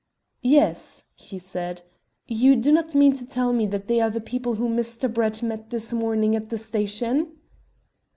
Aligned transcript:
"Yes," 0.41 1.03
he 1.13 1.37
said. 1.37 1.83
"You 2.25 2.55
do 2.55 2.71
not 2.71 2.95
mean 2.95 3.13
to 3.13 3.23
tell 3.23 3.53
me 3.53 3.67
that 3.67 3.87
they 3.87 4.01
are 4.01 4.09
the 4.09 4.19
people 4.19 4.55
whom 4.55 4.75
Mr. 4.75 5.13
Brett 5.13 5.43
met 5.43 5.69
this 5.69 5.93
morning 5.93 6.35
at 6.35 6.49
the 6.49 6.57
station?" 6.57 7.37